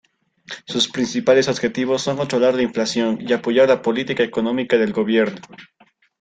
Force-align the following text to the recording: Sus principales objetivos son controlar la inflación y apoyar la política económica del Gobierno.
Sus 0.65 0.87
principales 0.91 1.47
objetivos 1.47 2.01
son 2.01 2.17
controlar 2.17 2.55
la 2.55 2.63
inflación 2.63 3.19
y 3.21 3.33
apoyar 3.33 3.67
la 3.69 3.83
política 3.83 4.23
económica 4.23 4.75
del 4.77 4.93
Gobierno. 4.93 5.37